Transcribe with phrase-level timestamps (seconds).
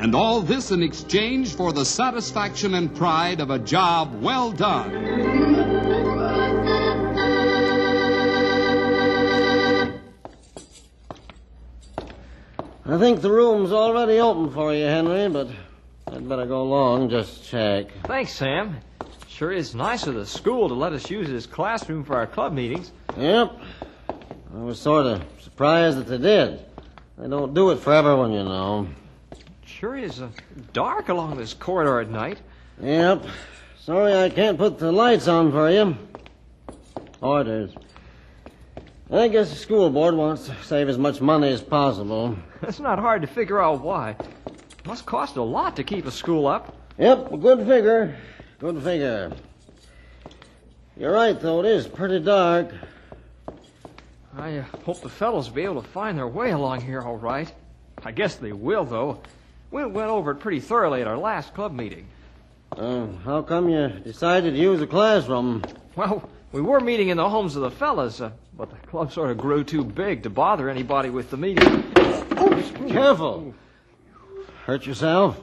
[0.00, 4.96] And all this in exchange for the satisfaction and pride of a job well done.
[12.86, 15.48] I think the room's already open for you, Henry, but
[16.06, 17.92] I'd better go along just check.
[18.04, 18.78] Thanks, Sam.
[19.28, 22.54] Sure is nice of the school to let us use this classroom for our club
[22.54, 22.90] meetings.
[23.18, 23.52] Yep.
[24.08, 26.64] I was sort of surprised that they did.
[27.18, 28.88] They don't do it for everyone, you know.
[29.80, 30.28] Sure is uh,
[30.74, 32.38] dark along this corridor at night.
[32.82, 33.24] Yep.
[33.78, 35.96] Sorry I can't put the lights on for you.
[37.22, 37.72] Orders.
[39.10, 42.36] I guess the school board wants to save as much money as possible.
[42.62, 44.16] It's not hard to figure out why.
[44.84, 46.76] Must cost a lot to keep a school up.
[46.98, 48.18] Yep, good figure.
[48.58, 49.32] Good figure.
[50.94, 51.60] You're right, though.
[51.60, 52.70] It is pretty dark.
[54.36, 57.16] I uh, hope the fellows will be able to find their way along here all
[57.16, 57.50] right.
[58.04, 59.22] I guess they will, though.
[59.70, 62.06] We went over it pretty thoroughly at our last club meeting.
[62.72, 65.62] Uh, how come you decided to use the classroom?
[65.96, 69.30] Well, we were meeting in the homes of the fellas, uh, but the club sort
[69.30, 71.92] of grew too big to bother anybody with the meeting.
[72.88, 73.54] Careful.
[74.64, 75.40] Hurt yourself?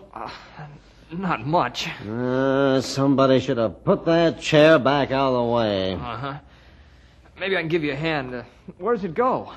[1.12, 1.88] Not much.
[2.02, 5.94] Uh, somebody should have put that chair back out of the way.
[5.94, 6.38] Uh huh.
[7.40, 8.34] Maybe I can give you a hand.
[8.36, 8.44] Uh,
[8.78, 9.54] where does it go?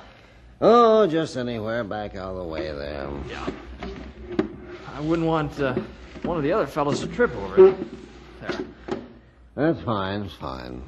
[0.61, 3.09] Oh, just anywhere back out of the way there.
[5.01, 5.73] I wouldn't want uh,
[6.25, 7.77] one of the other fellows to trip over it.
[8.43, 8.61] There.
[9.55, 10.83] That's fine, it's fine.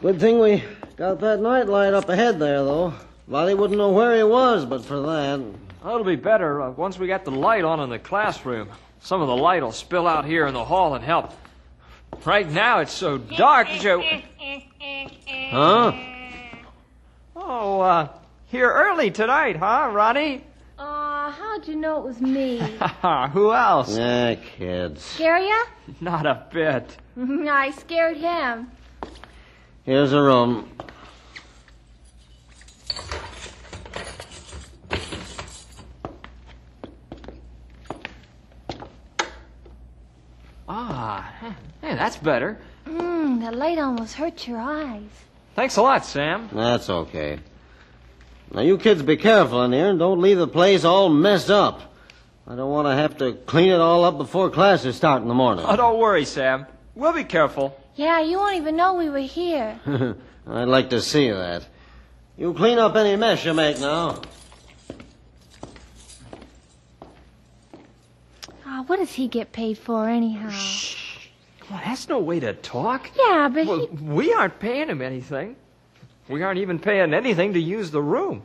[0.00, 0.64] Good thing we
[0.96, 2.94] got that night light up ahead there, though.
[3.28, 5.38] Lottie wouldn't know where he was but for that.
[5.80, 8.70] It'll be better uh, once we got the light on in the classroom.
[9.00, 11.30] Some of the light will spill out here in the hall and help.
[12.24, 14.02] Right now it's so dark you.
[15.50, 15.92] Huh?
[17.36, 18.08] Oh, uh,
[18.46, 20.44] here early tonight, huh, Ronnie?
[21.60, 22.58] Aw, how'd you know it was me?
[23.32, 23.94] Who else?
[23.94, 25.04] Yeah, kids.
[25.04, 25.62] Scare ya?
[26.00, 26.96] Not a bit.
[27.18, 28.70] I scared him.
[29.84, 30.70] Here's a room.
[40.66, 41.30] Ah,
[41.82, 42.58] hey, that's better.
[42.86, 45.10] Mmm, the light almost hurt your eyes.
[45.56, 46.48] Thanks a lot, Sam.
[46.52, 47.40] That's okay.
[48.52, 51.94] Now, you kids be careful in here and don't leave the place all messed up.
[52.48, 55.34] I don't want to have to clean it all up before classes start in the
[55.34, 55.64] morning.
[55.68, 56.66] Oh, don't worry, Sam.
[56.96, 57.76] We'll be careful.
[57.94, 59.78] Yeah, you won't even know we were here.
[60.48, 61.64] I'd like to see that.
[62.36, 64.20] You clean up any mess you make now.
[68.66, 70.48] Ah, what does he get paid for anyhow?
[70.50, 71.28] Shh.
[71.70, 73.10] Well, that's no way to talk.
[73.16, 73.86] Yeah, but Well, he...
[74.02, 75.54] we aren't paying him anything.
[76.30, 78.44] We aren't even paying anything to use the room.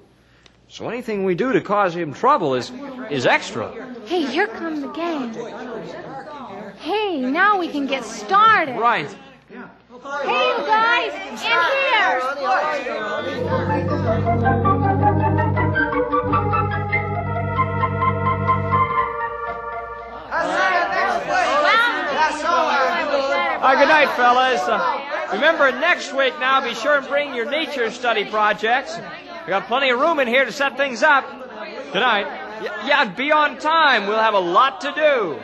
[0.67, 2.71] So anything we do to cause him trouble is
[3.11, 3.69] is extra.
[4.05, 5.31] Hey, here come the gang.
[6.77, 8.79] Hey, now we can get started.
[8.79, 9.07] Right.
[9.07, 12.21] Hey, you guys, in here.
[23.61, 24.61] Uh, good night, fellas.
[24.61, 28.97] Uh, remember, next week now, be sure and bring your nature study projects.
[29.45, 31.25] We got plenty of room in here to set things up.
[31.91, 32.25] tonight.
[32.85, 34.07] yeah, be on time.
[34.07, 35.39] We'll have a lot to do.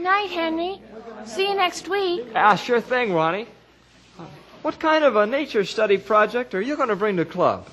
[0.00, 0.80] Night, Henry.
[1.26, 2.28] See you next week.
[2.34, 3.46] Ah, sure thing, Ronnie.
[4.62, 7.66] What kind of a nature study project are you going to bring to club?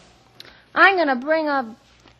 [0.77, 1.75] I'm gonna bring a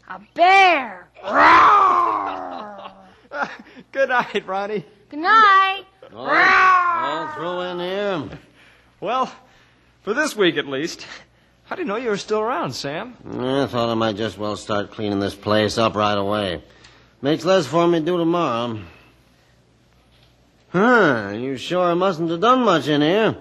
[0.10, 1.08] a bear.
[3.92, 4.84] Good night, Ronnie.
[5.10, 5.84] Good night.
[6.14, 8.40] All through in here.
[9.00, 9.32] Well,
[10.04, 11.06] for this week at least.
[11.66, 13.18] How did you know you were still around, Sam.
[13.26, 16.64] I thought I might just well start cleaning this place up right away.
[17.22, 18.80] Makes less for me to do tomorrow.
[20.70, 23.36] Huh, you sure mustn't have done much in here.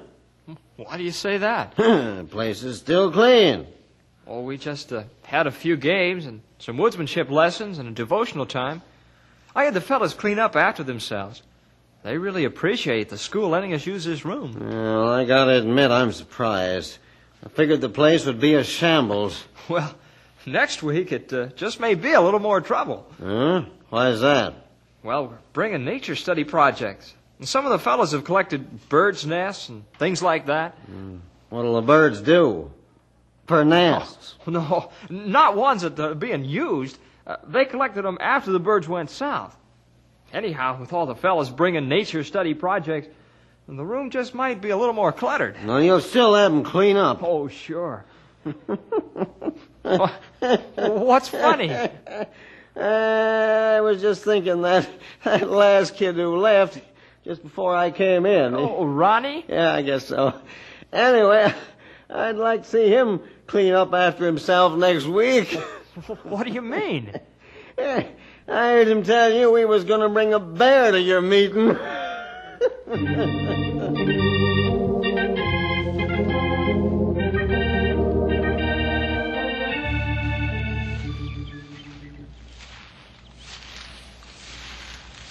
[0.76, 1.76] Why do you say that?
[2.30, 3.66] Place is still clean.
[4.24, 8.46] Well, we just uh, had a few games and some woodsmanship lessons and a devotional
[8.46, 8.82] time.
[9.54, 11.42] I had the fellas clean up after themselves.
[12.06, 14.56] They really appreciate the school letting us use this room.
[14.60, 16.98] Well, I gotta admit, I'm surprised.
[17.44, 19.42] I figured the place would be a shambles.
[19.68, 19.92] Well,
[20.46, 23.10] next week it uh, just may be a little more trouble.
[23.20, 23.64] Huh?
[23.88, 24.54] Why is that?
[25.02, 27.12] Well, we're bringing nature study projects.
[27.40, 30.78] And some of the fellows have collected birds' nests and things like that.
[31.48, 32.70] What'll the birds do?
[33.48, 34.36] Per nests.
[34.46, 36.98] No, not ones that are being used.
[37.26, 39.56] Uh, they collected them after the birds went south.
[40.32, 43.08] Anyhow, with all the fellows bringing nature study projects,
[43.68, 45.56] the room just might be a little more cluttered.
[45.64, 47.22] No, you'll still have them clean up.
[47.22, 48.04] Oh, sure.
[49.84, 50.10] Wha-
[50.76, 51.72] What's funny?
[52.76, 54.88] I was just thinking that
[55.24, 56.78] that last kid who left
[57.24, 58.54] just before I came in.
[58.54, 59.44] Oh, Ronnie?
[59.48, 60.34] Yeah, I guess so.
[60.92, 61.52] Anyway,
[62.10, 65.58] I'd like to see him clean up after himself next week.
[66.24, 67.10] What do you mean?
[68.48, 71.76] I heard him tell you we was going to bring a bear to your meeting.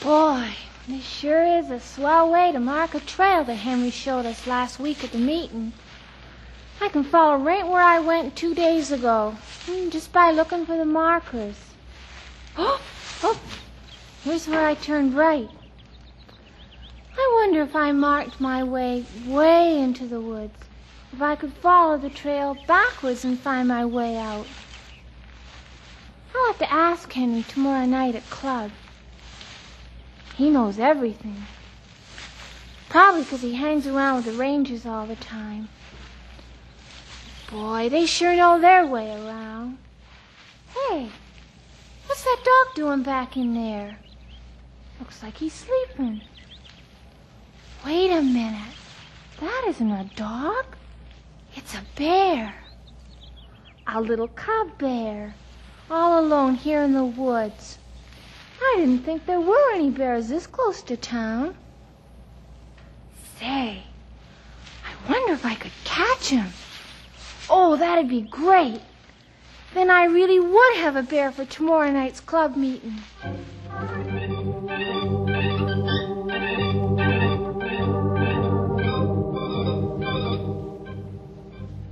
[0.01, 0.53] Boy,
[0.89, 4.77] this sure is a swell way to mark a trail that Henry showed us last
[4.77, 5.71] week at the meeting.
[6.81, 10.75] I can follow right where I went two days ago, hmm, just by looking for
[10.75, 11.55] the markers.
[13.23, 13.39] Oh,
[14.23, 15.49] here's where I turned right.
[17.17, 20.57] I wonder if I marked my way way into the woods,
[21.13, 24.47] if I could follow the trail backwards and find my way out.
[26.35, 28.71] I'll have to ask Henry tomorrow night at club.
[30.35, 31.45] He knows everything.
[32.89, 35.69] Probably 'cause he hangs around with the rangers all the time.
[37.49, 39.77] Boy, they sure know their way around.
[40.73, 41.09] Hey,
[42.07, 43.97] what's that dog doing back in there?
[44.99, 46.21] Looks like he's sleeping.
[47.85, 48.73] Wait a minute.
[49.39, 50.65] That isn't a dog.
[51.55, 52.55] It's a bear.
[53.87, 55.35] A little cub bear.
[55.89, 57.77] All alone here in the woods.
[58.59, 61.55] I didn't think there were any bears this close to town.
[63.39, 63.83] Say,
[64.85, 66.47] I wonder if I could catch him.
[67.49, 68.81] Oh, that'd be great.
[69.75, 72.95] Then I really would have a bear for tomorrow night's club meeting.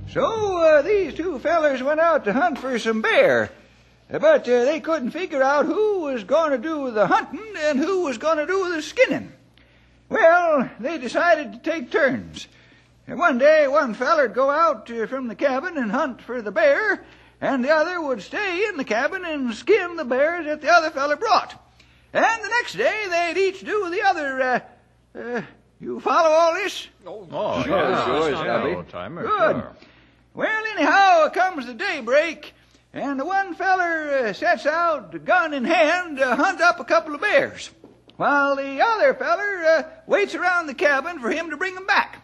[0.08, 3.50] So uh, these two fellers went out to hunt for some bear,
[4.08, 8.04] but uh, they couldn't figure out who was going to do the hunting and who
[8.04, 9.30] was going to do the skinning.
[10.08, 12.48] Well, they decided to take turns.
[13.06, 16.50] And one day, one feller'd go out uh, from the cabin and hunt for the
[16.50, 17.04] bear,
[17.44, 20.90] and the other would stay in the cabin and skin the bears that the other
[20.90, 21.52] feller brought.
[22.12, 24.40] And the next day, they'd each do the other.
[24.40, 24.60] Uh,
[25.18, 25.42] uh,
[25.80, 26.88] you follow all this?
[27.06, 27.26] Oh,
[27.66, 28.74] yeah, sure, yeah, Shabby.
[28.76, 29.56] old timer, Good.
[29.56, 29.76] sure.
[30.32, 32.54] Well, anyhow, comes the daybreak,
[32.92, 37.14] and the one feller uh, sets out, gun in hand, to hunt up a couple
[37.14, 37.70] of bears,
[38.16, 42.22] while the other feller uh, waits around the cabin for him to bring 'em back.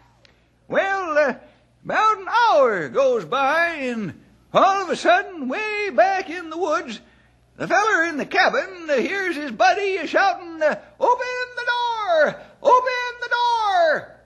[0.67, 1.35] Well, uh,
[1.85, 4.15] about an hour goes by, and
[4.53, 7.01] all of a sudden, way back in the woods,
[7.57, 11.27] the feller in the cabin uh, hears his buddy shouting, uh, "Open
[11.57, 12.43] the door!
[12.63, 14.17] Open the door!"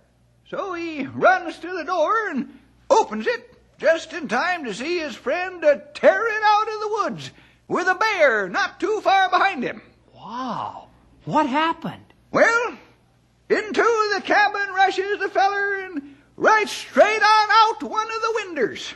[0.49, 5.17] So he runs to the door and opens it just in time to see his
[5.17, 7.31] friend uh, tearing out of the woods
[7.67, 9.83] with a bear not too far behind him.
[10.15, 10.89] Wow.
[11.25, 12.05] What happened?
[12.31, 12.79] Well,
[13.49, 18.95] into the cabin rushes the feller and right straight on out one of the winders.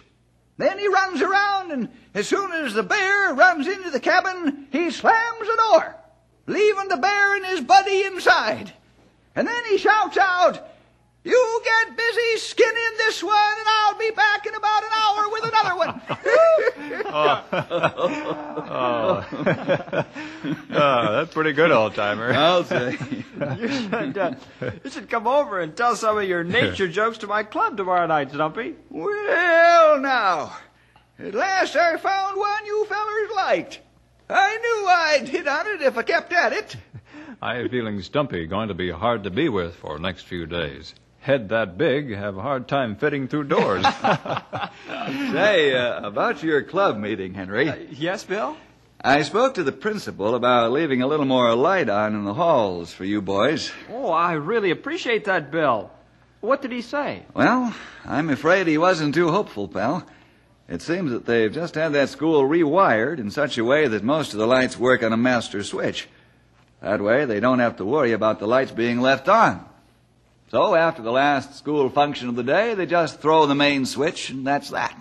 [0.59, 4.91] Then he runs around, and as soon as the bear runs into the cabin, he
[4.91, 5.97] slams the door,
[6.47, 8.73] leaving the bear and his buddy inside.
[9.37, 10.69] And then he shouts out,
[11.25, 15.45] You get busy skinning this one, and I'll be back in about an hour with
[15.45, 16.01] another one.
[20.71, 22.33] Oh, that's pretty good, old timer.
[22.33, 22.97] I'll say.
[23.39, 24.35] You should, uh,
[24.83, 28.05] you should come over and tell some of your nature jokes to my club tomorrow
[28.07, 28.75] night, Stumpy.
[28.91, 30.57] Well, now,
[31.21, 33.79] at last I found one you fellers liked.
[34.29, 36.77] I knew I'd hit on it if I kept at it.
[37.41, 40.27] I have a feeling Stumpy going to be hard to be with for the next
[40.27, 40.95] few days.
[41.29, 43.83] Head that big, have a hard time fitting through doors.
[44.89, 47.87] Say, uh, about your club meeting, Henry.
[47.91, 48.57] Yes, Bill?
[48.99, 52.95] I spoke to the principal about leaving a little more light on in the halls
[52.95, 53.71] for you boys.
[53.91, 55.91] Oh, I really appreciate that, Bill.
[56.41, 57.25] What did he say?
[57.35, 57.75] Well,
[58.07, 60.07] I'm afraid he wasn't too hopeful, pal.
[60.67, 64.33] It seems that they've just had that school rewired in such a way that most
[64.33, 66.09] of the lights work on a master switch.
[66.81, 69.68] That way, they don't have to worry about the lights being left on.
[70.51, 74.31] So, after the last school function of the day, they just throw the main switch,
[74.31, 74.97] and that's that.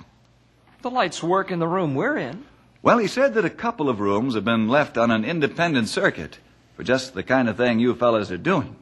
[0.82, 2.44] The lights work in the room we're in.
[2.82, 6.38] Well, he said that a couple of rooms have been left on an independent circuit
[6.76, 8.76] for just the kind of thing you fellas are doing.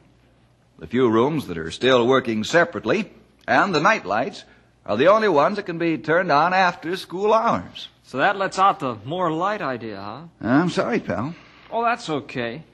[0.78, 3.10] The few rooms that are still working separately,
[3.46, 4.44] and the night lights,
[4.84, 7.88] are the only ones that can be turned on after school hours.
[8.02, 10.22] So that lets out the more light idea, huh?
[10.40, 11.34] I'm sorry, pal.
[11.70, 12.64] Oh, that's okay.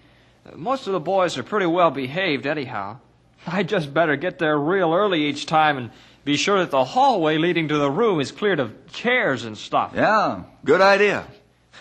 [0.57, 2.99] Most of the boys are pretty well behaved, anyhow.
[3.47, 5.91] I just better get there real early each time and
[6.25, 9.93] be sure that the hallway leading to the room is cleared of chairs and stuff.
[9.95, 11.27] Yeah, good idea.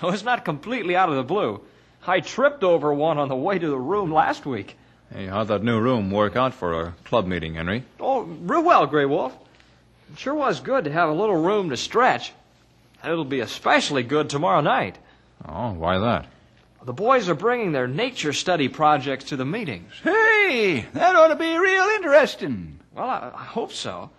[0.02, 1.62] Oh, it's not completely out of the blue.
[2.06, 4.76] I tripped over one on the way to the room last week.
[5.14, 7.84] Hey, how'd that new room work out for our club meeting, Henry?
[8.00, 9.36] Oh, real well, Grey Wolf.
[10.12, 12.34] It sure was good to have a little room to stretch.
[13.04, 14.98] And it'll be especially good tomorrow night.
[15.48, 16.28] Oh, why that?
[16.84, 19.92] The boys are bringing their nature study projects to the meetings.
[20.04, 22.80] Hey, that ought to be real interesting.
[22.96, 24.10] Well, I, I hope so.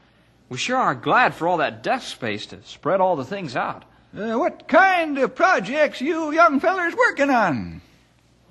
[0.48, 3.84] We sure are glad for all that desk space to spread all the things out.
[4.16, 7.80] Uh, what kind of projects you young fellers working on?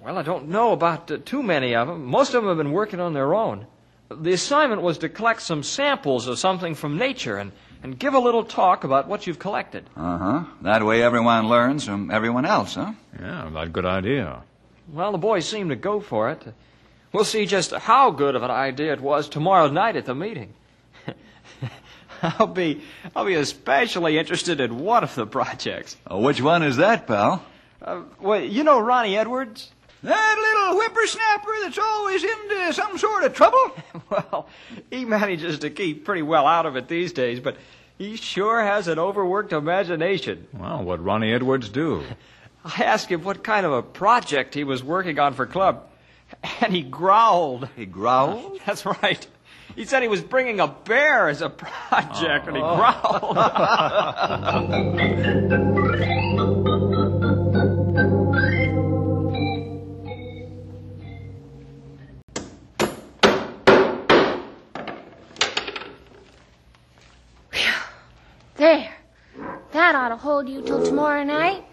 [0.01, 2.05] Well, I don't know about uh, too many of them.
[2.05, 3.67] Most of them have been working on their own.
[4.09, 7.51] The assignment was to collect some samples of something from nature and,
[7.83, 9.89] and give a little talk about what you've collected.
[9.95, 10.43] Uh huh.
[10.61, 12.93] That way everyone learns from everyone else, huh?
[13.19, 14.43] Yeah, that good idea.
[14.91, 16.43] Well, the boys seem to go for it.
[17.13, 20.53] We'll see just how good of an idea it was tomorrow night at the meeting.
[22.21, 22.81] I'll be
[23.15, 25.97] I'll be especially interested in one of the projects.
[26.09, 27.43] Uh, which one is that, pal?
[27.81, 29.71] Uh, well, you know Ronnie Edwards?
[30.03, 33.71] That little whippersnapper that's always into some sort of trouble?
[34.09, 34.49] Well,
[34.89, 37.55] he manages to keep pretty well out of it these days, but
[37.97, 40.47] he sure has an overworked imagination.
[40.51, 42.03] Well, what'd Ronnie Edwards do?
[42.65, 45.87] I asked him what kind of a project he was working on for club,
[46.59, 47.69] and he growled.
[47.77, 48.59] He growled?
[48.65, 49.25] That's right.
[49.75, 52.75] He said he was bringing a bear as a project, and he oh.
[52.75, 53.37] growled.
[70.51, 71.63] You till tomorrow night.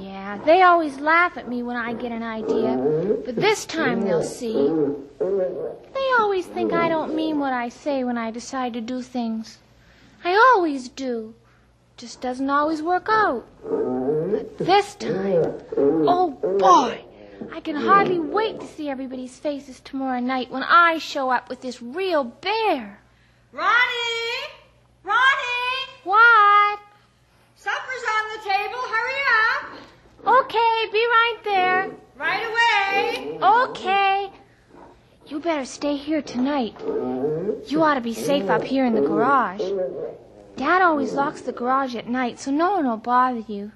[0.00, 2.76] Yeah, they always laugh at me when I get an idea,
[3.24, 4.54] but this time they'll see.
[5.20, 9.58] They always think I don't mean what I say when I decide to do things.
[10.24, 11.34] I always do.
[11.98, 13.46] Just doesn't always work out.
[13.62, 17.04] But this time, oh boy,
[17.52, 21.60] I can hardly wait to see everybody's faces tomorrow night when I show up with
[21.60, 23.00] this real bear.
[23.52, 24.48] Ronnie!
[25.04, 25.54] Ronnie!
[26.04, 26.63] What?
[28.44, 28.82] Supper's on the table.
[28.94, 30.44] Hurry up.
[30.44, 31.90] Okay, be right there.
[32.16, 33.38] Right away.
[33.42, 34.30] Okay.
[35.26, 36.74] You better stay here tonight.
[37.66, 39.62] You ought to be safe up here in the garage.
[40.56, 43.72] Dad always locks the garage at night, so no one will bother you.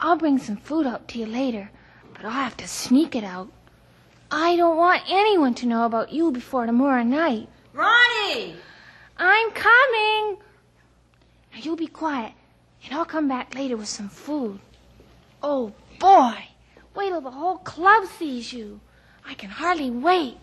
[0.00, 1.70] I'll bring some food out to you later,
[2.14, 3.48] but I'll have to sneak it out.
[4.30, 7.48] I don't want anyone to know about you before tomorrow night.
[7.72, 8.56] Ronnie!
[9.16, 10.38] I'm coming.
[11.52, 12.32] Now you be quiet,
[12.84, 14.60] and I'll come back later with some food.
[15.42, 16.34] Oh boy,
[16.94, 18.80] wait till the whole club sees you.
[19.26, 20.36] I can hardly wait.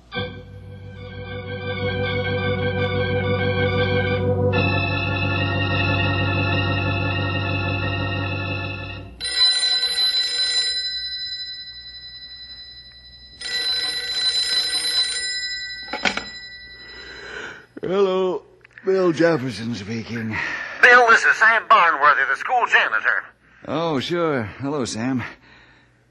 [17.82, 18.44] Hello.
[18.84, 20.36] Bill Jefferson speaking.
[20.82, 23.24] Bill, this is Sam Barnworthy, the school janitor.
[23.68, 24.44] Oh, sure.
[24.44, 25.24] Hello, Sam.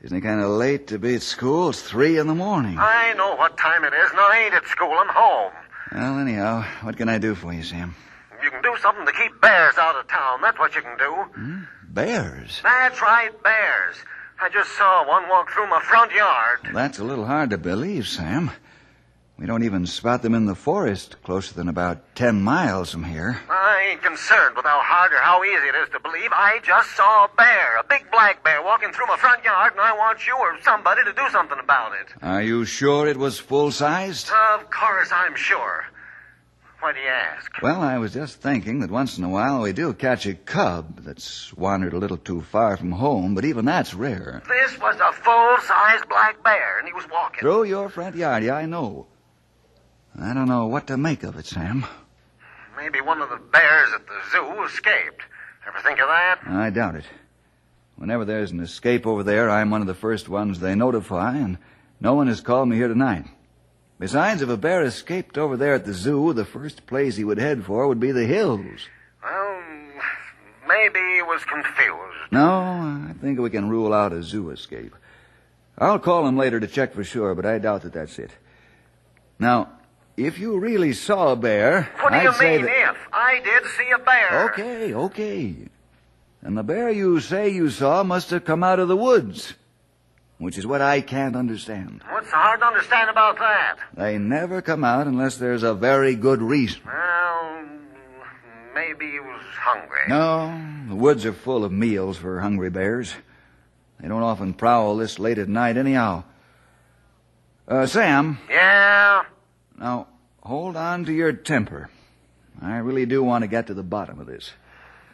[0.02, 1.70] Isn't it kind of late to be at school?
[1.70, 2.76] It's three in the morning.
[2.78, 4.92] I know what time it is, and I ain't at school.
[4.92, 5.52] I'm home.
[5.92, 7.94] Well, anyhow, what can I do for you, Sam?
[8.42, 10.40] You can do something to keep bears out of town.
[10.40, 11.12] That's what you can do.
[11.12, 11.58] Hmm?
[11.88, 12.60] Bears.
[12.62, 13.96] That's right, bears.
[14.40, 16.60] I just saw one walk through my front yard.
[16.72, 18.50] That's a little hard to believe, Sam.
[19.40, 23.40] We don't even spot them in the forest closer than about ten miles from here.
[23.48, 26.30] I ain't concerned with how hard or how easy it is to believe.
[26.30, 29.80] I just saw a bear, a big black bear, walking through my front yard, and
[29.80, 32.08] I want you or somebody to do something about it.
[32.20, 34.28] Are you sure it was full sized?
[34.28, 35.86] Of course, I'm sure.
[36.80, 37.62] Why do you ask?
[37.62, 41.00] Well, I was just thinking that once in a while we do catch a cub
[41.00, 44.42] that's wandered a little too far from home, but even that's rare.
[44.48, 47.40] This was a full-sized black bear, and he was walking.
[47.40, 49.06] Through your front yard, yeah, I know.
[50.18, 51.86] I don't know what to make of it, Sam.
[52.76, 55.22] Maybe one of the bears at the zoo escaped.
[55.66, 56.40] Ever think of that?
[56.46, 57.04] I doubt it.
[57.96, 61.58] Whenever there's an escape over there, I'm one of the first ones they notify, and
[62.00, 63.26] no one has called me here tonight.
[63.98, 67.36] Besides, if a bear escaped over there at the zoo, the first place he would
[67.36, 68.88] head for would be the hills.
[69.22, 69.62] Well,
[70.66, 72.32] maybe he was confused.
[72.32, 74.94] No, I think we can rule out a zoo escape.
[75.76, 78.30] I'll call him later to check for sure, but I doubt that that's it.
[79.38, 79.68] Now,
[80.26, 82.90] if you really saw a bear, What do I'd you say mean, that...
[82.90, 82.96] if?
[83.12, 84.44] I did see a bear.
[84.50, 85.56] Okay, okay.
[86.42, 89.54] And the bear you say you saw must have come out of the woods,
[90.38, 92.02] which is what I can't understand.
[92.10, 93.76] What's hard to understand about that?
[93.94, 96.80] They never come out unless there's a very good reason.
[96.86, 97.64] Well,
[98.74, 100.00] maybe he was hungry.
[100.08, 103.12] No, the woods are full of meals for hungry bears.
[104.00, 106.24] They don't often prowl this late at night, anyhow.
[107.68, 109.22] Uh, Sam, Yeah?
[109.78, 110.06] now
[110.42, 111.90] hold on to your temper.
[112.60, 114.52] I really do want to get to the bottom of this.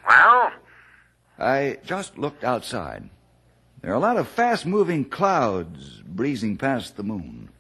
[0.09, 0.52] Well,
[1.38, 3.09] I just looked outside.
[3.83, 7.50] There are a lot of fast moving clouds breezing past the moon.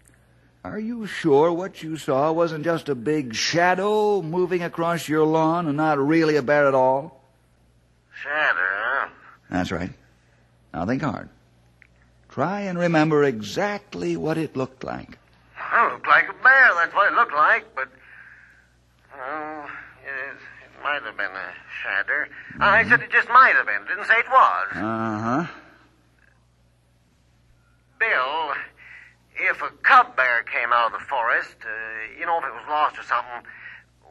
[0.64, 5.68] Are you sure what you saw wasn't just a big shadow moving across your lawn
[5.68, 7.22] and not really a bear at all?
[8.22, 9.10] shadow?
[9.50, 9.92] That's right.
[10.72, 11.28] Now think hard.
[12.28, 15.18] Try and remember exactly what it looked like.
[15.76, 16.70] It looked like a bear.
[16.74, 17.88] That's what it looked like, but.
[19.14, 19.66] Well,
[20.04, 21.52] it, it might have been a
[21.82, 22.26] shadow.
[22.60, 23.86] I said it just might have been.
[23.86, 24.68] Didn't say it was.
[24.72, 25.46] Uh huh.
[27.98, 28.54] Bill,
[29.50, 32.64] if a cub bear came out of the forest, uh, you know, if it was
[32.68, 33.48] lost or something,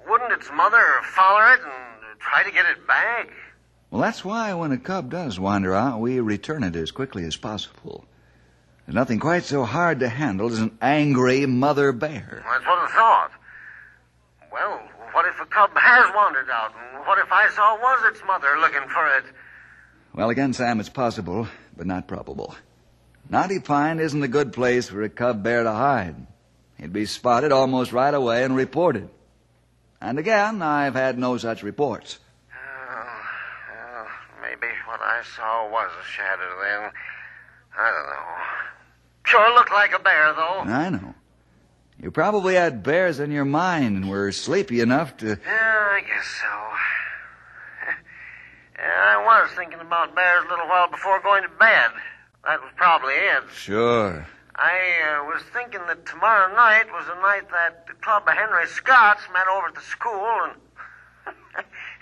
[0.07, 3.29] wouldn't its mother follow it and try to get it back?
[3.91, 7.37] Well, that's why when a cub does wander out, we return it as quickly as
[7.37, 8.05] possible.
[8.85, 12.43] There's nothing quite so hard to handle as an angry mother bear.
[12.45, 13.31] That's what I thought.
[14.51, 16.71] Well, what if a cub has wandered out?
[16.93, 19.23] And what if I saw was its mother looking for it?
[20.13, 22.55] Well, again, Sam, it's possible, but not probable.
[23.27, 26.15] Knotty Pine isn't a good place for a cub bear to hide.
[26.77, 29.09] He'd be spotted almost right away and reported.
[29.99, 32.19] And again, I've had no such reports.
[32.53, 33.21] Oh,
[33.73, 34.07] well,
[34.43, 36.91] maybe what I saw was a shadow then.
[37.77, 38.54] I don't know.
[39.25, 40.59] Sure looked like a bear, though.
[40.59, 41.15] I know.
[42.01, 45.27] You probably had bears in your mind and were sleepy enough to.
[45.27, 46.47] Yeah, I guess so.
[48.77, 51.91] yeah, I was thinking about bears a little while before going to bed.
[52.43, 53.43] That was probably it.
[53.53, 54.27] Sure.
[54.55, 58.67] I uh, was thinking that tomorrow night was the night that the club of Henry
[58.67, 60.53] Scott's met over at the school, and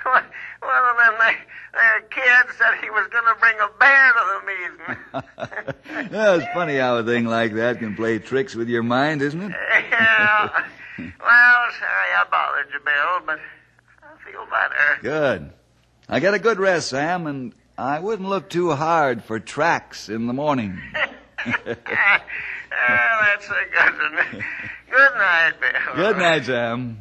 [0.03, 0.23] one
[0.61, 1.35] one of them they,
[1.73, 6.11] their kids said he was going to bring a bear to the meeting.
[6.11, 9.41] yeah, it's funny how a thing like that can play tricks with your mind, isn't
[9.41, 9.51] it?
[9.91, 10.49] yeah.
[10.97, 13.39] Well, sorry I bothered you, Bill, but
[14.03, 15.01] I feel better.
[15.01, 15.51] Good.
[16.07, 20.27] I get a good rest, Sam, and I wouldn't look too hard for tracks in
[20.27, 20.79] the morning.
[22.85, 24.43] Ah, that's a good one.
[24.89, 25.95] Good night, Bill.
[25.95, 26.97] Good night, Sam.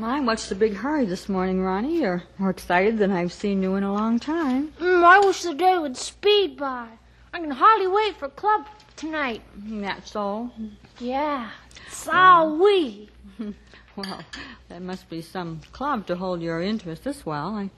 [0.00, 2.00] My, what's the big hurry this morning, Ronnie?
[2.00, 4.72] You're more excited than I've seen you in a long time.
[4.78, 6.86] Mm, I wish the day would speed by.
[7.34, 9.42] I can hardly wait for club tonight.
[9.56, 10.52] That's all.
[11.00, 11.50] Yeah,
[11.90, 13.10] So we.
[13.96, 14.20] Well,
[14.68, 17.56] there must be some club to hold your interest this well.
[17.56, 17.70] I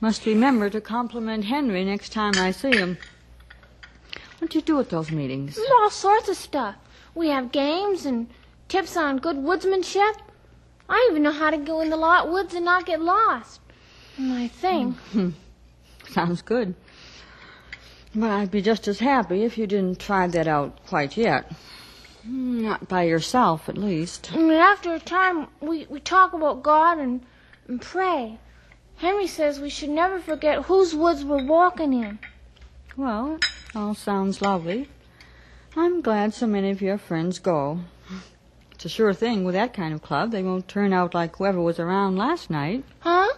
[0.00, 2.98] must remember to compliment Henry next time I see him.
[4.40, 5.56] What do you do at those meetings?
[5.78, 6.74] All sorts of stuff.
[7.14, 8.26] We have games and
[8.66, 10.16] tips on good woodsmanship.
[10.90, 13.60] I even know how to go in the lot woods and not get lost.
[14.18, 14.96] I think.
[16.08, 16.74] Sounds good.
[18.14, 21.50] But I'd be just as happy if you didn't try that out quite yet.
[22.24, 24.32] Not by yourself, at least.
[24.34, 27.24] I mean, after a time, we, we talk about God and,
[27.68, 28.38] and pray.
[28.96, 32.18] Henry says we should never forget whose woods we're walking in.
[32.96, 33.38] Well,
[33.74, 34.88] all sounds lovely.
[35.76, 37.80] I'm glad so many of your friends go.
[38.80, 40.30] It's a sure thing with that kind of club.
[40.30, 42.82] They won't turn out like whoever was around last night.
[43.00, 43.28] Huh?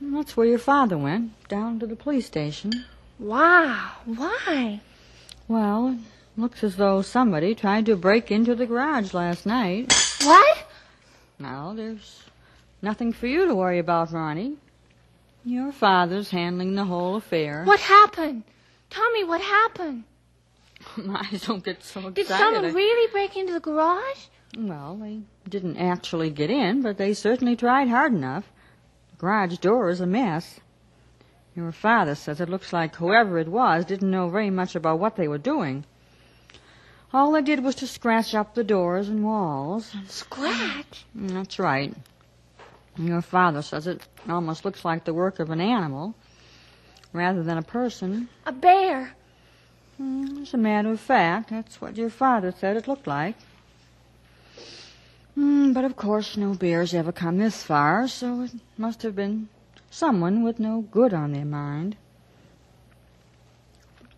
[0.00, 2.72] That's where your father went, down to the police station.
[3.18, 3.90] Wow.
[4.06, 4.80] Why?
[5.48, 9.92] Well, it looks as though somebody tried to break into the garage last night.
[10.22, 10.64] What?
[11.38, 12.22] Now, there's
[12.80, 14.56] nothing for you to worry about, Ronnie.
[15.44, 17.64] Your father's handling the whole affair.
[17.64, 18.44] What happened?
[18.88, 20.04] Tell me what happened.
[21.04, 22.14] My, don't get so excited.
[22.14, 24.26] Did someone I- really break into the garage?
[24.56, 28.44] Well, they didn't actually get in, but they certainly tried hard enough.
[29.12, 30.60] The garage door is a mess.
[31.56, 35.16] Your father says it looks like whoever it was didn't know very much about what
[35.16, 35.84] they were doing.
[37.14, 39.94] All they did was to scratch up the doors and walls.
[40.08, 41.04] Scratch?
[41.14, 41.94] That's right.
[42.96, 46.14] Your father says it almost looks like the work of an animal
[47.12, 48.28] rather than a person.
[48.46, 49.14] A bear.
[50.02, 53.36] Mm, As a matter of fact, that's what your father said it looked like.
[55.38, 59.48] Mm, but of course, no bears ever come this far, so it must have been
[59.90, 61.96] someone with no good on their mind.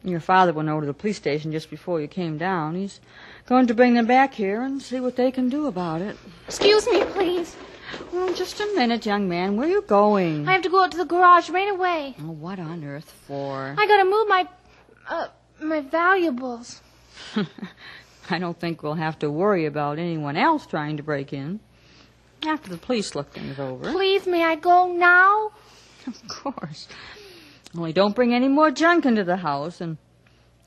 [0.03, 2.75] Your father went over to the police station just before you came down.
[2.75, 3.01] He's
[3.47, 6.17] going to bring them back here and see what they can do about it.
[6.47, 7.57] Excuse me, please.
[8.13, 9.57] Well, just a minute, young man.
[9.57, 10.47] Where are you going?
[10.49, 12.17] I have to go out to the garage right away.
[12.21, 13.75] Oh, what on earth for?
[13.79, 14.49] I gotta move my,
[15.09, 15.29] uh,
[15.61, 16.81] my valuables.
[18.31, 21.61] I don't think we'll have to worry about anyone else trying to break in.
[22.47, 23.91] After the police look things over.
[23.93, 25.51] Please, may I go now?
[26.07, 26.89] Of course.
[27.77, 29.97] Only don't bring any more junk into the house and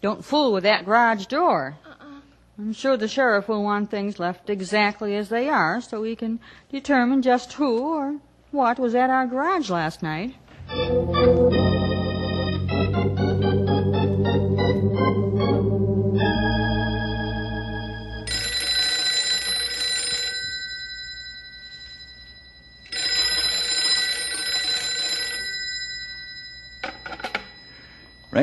[0.02, 1.78] don't fool with that garage door.
[1.86, 2.19] Uh-uh.
[2.58, 6.39] I'm sure the sheriff will want things left exactly as they are so he can
[6.71, 8.17] determine just who or
[8.52, 10.36] what was at our garage last night.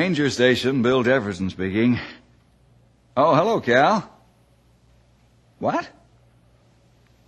[0.05, 1.99] Ranger Station, Bill Jefferson speaking.
[3.17, 4.07] Oh, hello, Cal.
[5.57, 5.89] What?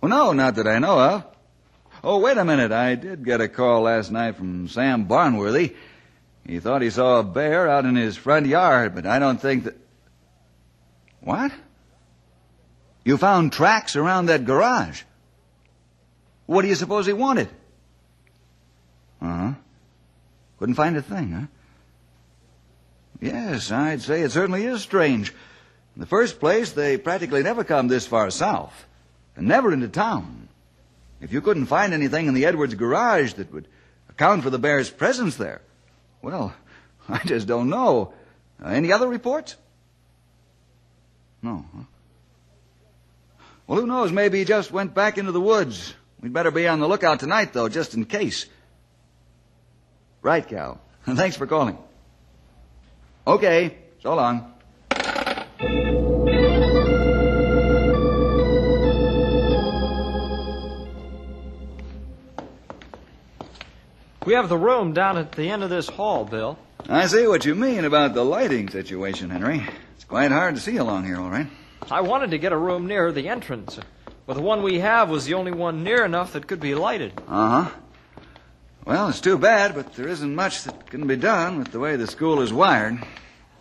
[0.00, 1.24] Well, no, not that I know of.
[2.04, 2.70] Oh, wait a minute.
[2.70, 5.74] I did get a call last night from Sam Barnworthy.
[6.46, 9.64] He thought he saw a bear out in his front yard, but I don't think
[9.64, 9.76] that.
[11.20, 11.50] What?
[13.04, 15.02] You found tracks around that garage.
[16.46, 17.48] What do you suppose he wanted?
[19.20, 19.52] Uh huh.
[20.60, 21.46] Couldn't find a thing, huh?
[23.20, 25.30] Yes, I'd say it certainly is strange.
[25.96, 28.86] In the first place, they practically never come this far south,
[29.36, 30.48] and never into town.
[31.20, 33.66] If you couldn't find anything in the Edwards garage that would
[34.08, 35.60] account for the bear's presence there,
[36.22, 36.54] well,
[37.08, 38.12] I just don't know.
[38.62, 39.56] Uh, any other reports?
[41.42, 41.64] No.
[41.74, 41.82] Huh?
[43.66, 44.12] Well, who knows?
[44.12, 45.94] Maybe he just went back into the woods.
[46.20, 48.46] We'd better be on the lookout tonight, though, just in case.
[50.22, 50.80] Right, Cal.
[51.04, 51.78] Thanks for calling.
[53.28, 54.54] Okay, so long.
[64.24, 66.58] We have the room down at the end of this hall, Bill.
[66.88, 69.62] I see what you mean about the lighting situation, Henry.
[69.94, 71.48] It's quite hard to see along here, all right.
[71.90, 73.78] I wanted to get a room nearer the entrance,
[74.26, 77.12] but the one we have was the only one near enough that could be lighted.
[77.28, 77.70] Uh huh.
[78.88, 81.96] Well, it's too bad, but there isn't much that can be done with the way
[81.96, 82.98] the school is wired.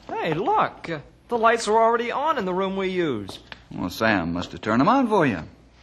[0.07, 0.89] Hey, look.
[0.89, 3.39] uh, The lights are already on in the room we use.
[3.69, 5.41] Well, Sam must have turned them on for you.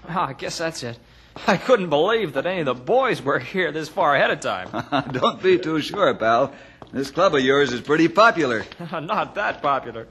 [0.09, 0.99] Ah, I guess that's it.
[1.47, 4.69] I couldn't believe that any of the boys were here this far ahead of time.
[5.13, 6.55] Don't be too sure, pal.
[6.91, 8.65] This club of yours is pretty popular.
[8.93, 10.07] not that popular.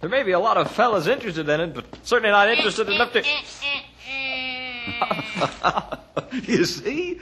[0.00, 3.12] There may be a lot of fellas interested in it, but certainly not interested enough
[3.12, 3.22] to.
[6.44, 7.20] you see?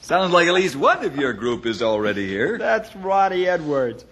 [0.00, 2.58] Sounds like at least one of your group is already here.
[2.58, 4.04] That's Roddy Edwards.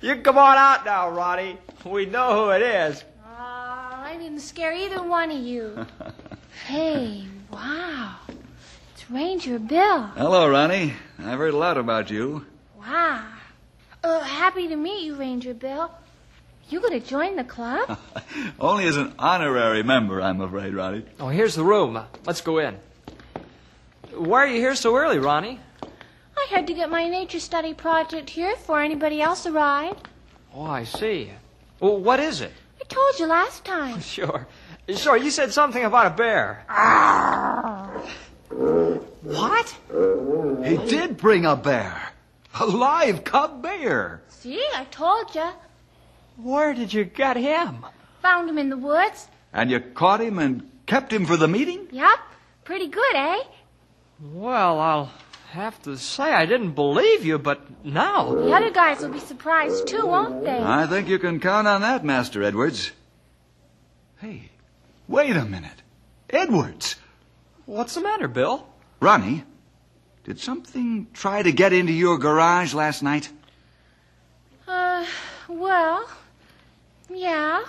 [0.00, 1.58] You come on out now, Roddy.
[1.84, 3.04] We know who it is.
[3.26, 5.86] Aw, I didn't scare either one of you.
[6.66, 8.16] hey, wow.
[8.94, 10.02] It's Ranger Bill.
[10.16, 10.94] Hello, Ronnie.
[11.18, 12.46] I've heard a lot about you.
[12.78, 13.26] Wow.
[14.02, 15.90] Uh, happy to meet you, Ranger Bill.
[16.72, 17.98] You gonna join the club?
[18.58, 21.04] Only as an honorary member, I'm afraid, Ronnie.
[21.20, 22.02] Oh, here's the room.
[22.24, 22.78] Let's go in.
[24.14, 25.60] Why are you here so early, Ronnie?
[25.82, 30.08] I had to get my nature study project here before anybody else arrived.
[30.54, 31.30] Oh, I see.
[31.78, 32.52] Well, what is it?
[32.80, 34.00] I told you last time.
[34.16, 34.46] Sure.
[34.96, 36.64] Sure, you said something about a bear.
[39.22, 39.76] What?
[40.64, 42.12] He did bring a bear.
[42.58, 44.22] A live cub bear.
[44.28, 45.50] See, I told you.
[46.42, 47.84] Where did you get him?
[48.22, 49.28] Found him in the woods.
[49.52, 51.88] And you caught him and kept him for the meeting?
[51.92, 52.18] Yup.
[52.64, 53.38] Pretty good, eh?
[54.20, 55.10] Well, I'll
[55.50, 58.34] have to say I didn't believe you, but now.
[58.34, 60.58] The other guys will be surprised too, won't they?
[60.58, 62.92] I think you can count on that, Master Edwards.
[64.20, 64.50] Hey,
[65.08, 65.82] wait a minute.
[66.30, 66.96] Edwards.
[67.66, 68.66] What's the matter, Bill?
[69.00, 69.44] Ronnie,
[70.24, 73.28] Did something try to get into your garage last night?
[74.68, 75.04] Uh,
[75.48, 76.08] well,
[77.14, 77.64] yeah.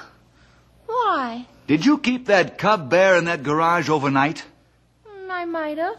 [0.86, 1.48] Why?
[1.68, 4.44] Did you keep that cub bear in that garage overnight?
[5.08, 5.98] Mm, I might have.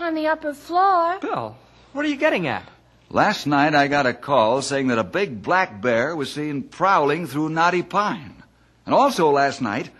[0.00, 1.18] On the upper floor.
[1.20, 1.56] Bill,
[1.92, 2.68] what are you getting at?
[3.10, 7.26] Last night I got a call saying that a big black bear was seen prowling
[7.26, 8.42] through Knotty Pine.
[8.86, 9.90] And also last night,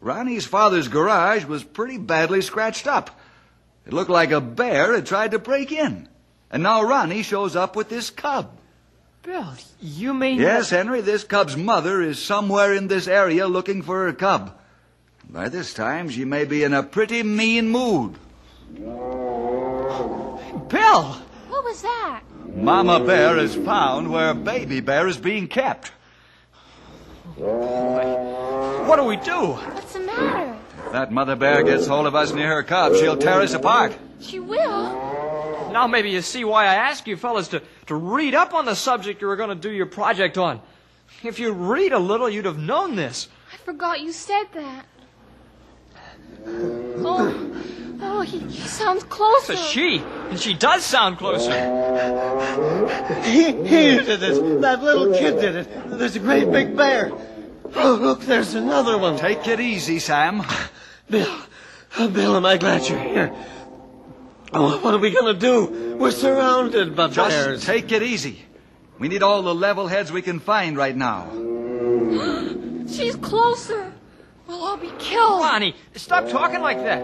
[0.00, 3.20] Ronnie's father's garage was pretty badly scratched up.
[3.86, 6.08] It looked like a bear had tried to break in.
[6.50, 8.58] And now Ronnie shows up with this cub.
[9.22, 10.40] Bill, you mean.
[10.40, 14.58] Yes, Henry, this cub's mother is somewhere in this area looking for her cub.
[15.30, 18.16] By this time, she may be in a pretty mean mood.
[18.74, 19.12] Bill!
[21.48, 22.22] What was that?
[22.52, 25.92] Mama Bear is found where Baby Bear is being kept.
[27.36, 29.52] What do we do?
[29.52, 30.58] What's the matter?
[30.86, 33.96] If that Mother Bear gets hold of us near her cub, she'll tear us apart.
[34.20, 35.31] She will.
[35.72, 38.74] Now maybe you see why I asked you fellas to, to read up on the
[38.74, 40.60] subject you were going to do your project on.
[41.22, 43.28] If you read a little, you'd have known this.
[43.52, 44.86] I forgot you said that.
[46.46, 47.62] Oh,
[48.00, 49.52] oh, he, he sounds closer.
[49.52, 49.98] It's a she,
[50.30, 51.52] and she does sound closer.
[53.22, 54.60] He, he did it.
[54.60, 55.68] That little kid did it.
[55.98, 57.12] There's a great big bear.
[57.74, 59.16] Oh, look, there's another one.
[59.16, 60.42] Take it easy, Sam.
[61.08, 61.38] Bill,
[61.98, 63.34] oh, Bill, am I glad you're here.
[64.54, 65.96] Oh, what are we going to do?
[65.96, 67.64] We're surrounded by Just bears.
[67.64, 68.42] take it easy.
[68.98, 71.28] We need all the level heads we can find right now.
[72.88, 73.92] She's closer.
[74.46, 75.40] Well, I'll be killed.
[75.40, 77.02] Bonnie, stop talking like that.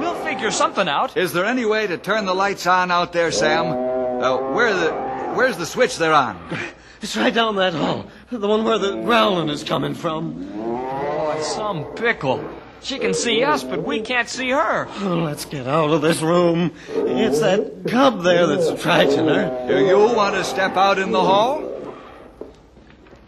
[0.00, 1.16] We'll figure something out.
[1.16, 3.66] Is there any way to turn the lights on out there, Sam?
[3.66, 4.92] Uh, where the,
[5.34, 6.38] where's the switch they're on?
[7.02, 8.06] It's right down that hall.
[8.32, 10.50] The one where the growling is coming from.
[10.58, 12.42] Oh, some pickle.
[12.86, 14.86] She can see us, but we can't see her.
[15.00, 16.70] Oh, let's get out of this room.
[16.88, 19.64] It's that cub there that's frightening her.
[19.66, 21.64] Do you want to step out in the hall?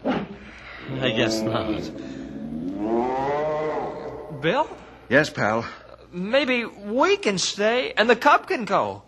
[0.05, 1.91] I guess not.
[4.41, 4.69] Bill,
[5.09, 5.65] Yes, pal.
[6.13, 9.01] maybe we can stay and the cub can go.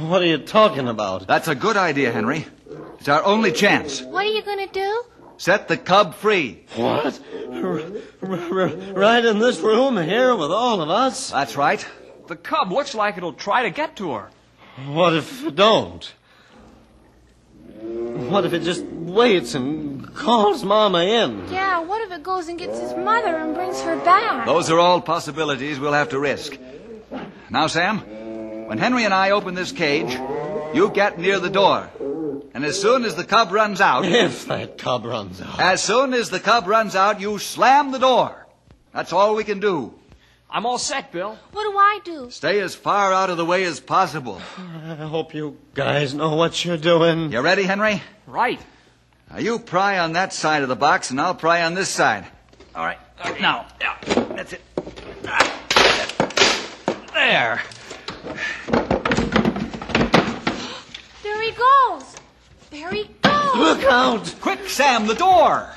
[0.00, 1.28] What are you talking about?
[1.28, 2.44] That's a good idea, Henry.
[2.98, 4.02] It's our only chance.
[4.02, 5.02] What are you going to do?
[5.42, 6.62] Set the cub free.
[6.76, 7.18] What?
[7.50, 7.80] R-
[8.22, 11.32] r- r- right in this room here with all of us?
[11.32, 11.84] That's right.
[12.28, 14.30] The cub looks like it'll try to get to her.
[14.86, 16.14] What if it don't?
[18.30, 21.48] What if it just waits and calls Mama in?
[21.50, 24.46] Yeah, what if it goes and gets his mother and brings her back?
[24.46, 26.56] Those are all possibilities we'll have to risk.
[27.50, 27.98] Now, Sam,
[28.68, 30.12] when Henry and I open this cage,
[30.72, 31.90] you get near the door.
[32.54, 35.58] And as soon as the cub runs out, If that cub runs out.
[35.60, 38.46] as soon as the cub runs out, you slam the door.
[38.92, 39.94] That's all we can do.
[40.50, 41.38] I'm all set, Bill.
[41.52, 42.30] What do I do?
[42.30, 44.38] Stay as far out of the way as possible.
[44.58, 47.32] I hope you guys know what you're doing.
[47.32, 48.02] You ready, Henry?
[48.26, 48.60] Right.
[49.30, 52.26] Now, you pry on that side of the box, and I'll pry on this side.
[52.74, 52.98] All right.
[53.40, 53.96] Now, yeah,
[54.34, 54.60] that's it.
[57.14, 57.62] There.
[61.22, 62.16] There he goes.
[62.72, 63.54] There he goes.
[63.54, 64.34] Look out!
[64.40, 65.68] Quick, Sam, the door!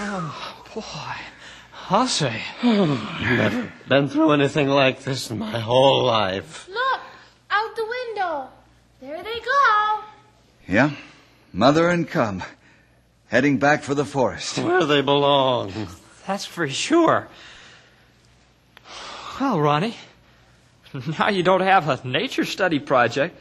[0.00, 1.14] Oh, boy,
[1.88, 2.42] I'll say.
[2.64, 6.68] Never been through anything like this in my whole life.
[6.68, 7.00] Look,
[7.48, 8.48] out the window.
[9.00, 10.00] There they go.
[10.66, 10.90] Yeah,
[11.52, 12.42] mother and cub,
[13.28, 14.58] heading back for the forest.
[14.58, 15.72] Where they belong.
[16.26, 17.28] That's for sure.
[19.40, 19.94] Well, Ronnie,
[21.18, 23.36] now you don't have a nature study project.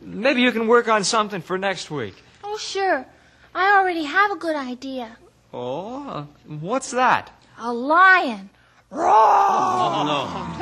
[0.00, 2.14] Maybe you can work on something for next week.
[2.42, 3.06] Oh, sure.
[3.54, 5.16] I already have a good idea.
[5.52, 7.30] Oh, uh, what's that?
[7.58, 8.50] A lion.
[8.90, 9.04] Roar!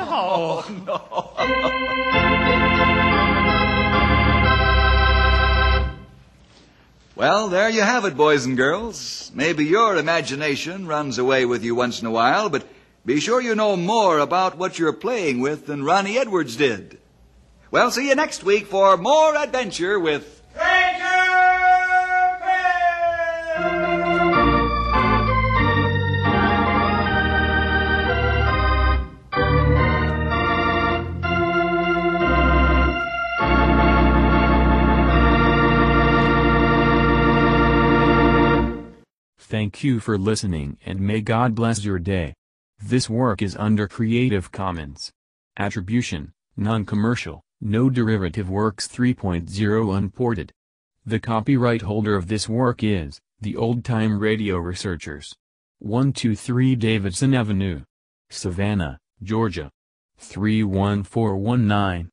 [0.05, 0.85] Oh, no.
[0.85, 1.93] No, no.
[7.15, 9.31] Well, there you have it, boys and girls.
[9.35, 12.65] Maybe your imagination runs away with you once in a while, but
[13.05, 16.99] be sure you know more about what you're playing with than Ronnie Edwards did.
[17.69, 20.41] Well, see you next week for more adventure with
[39.53, 42.33] Thank you for listening and may God bless your day.
[42.85, 45.09] This work is under Creative Commons.
[45.57, 50.51] Attribution, non-commercial, no derivative works 3.0 unported.
[51.05, 55.33] The copyright holder of this work is, the Old Time Radio Researchers.
[55.79, 57.83] 123 Davidson Avenue.
[58.29, 59.71] Savannah, Georgia.
[60.17, 62.09] 31419.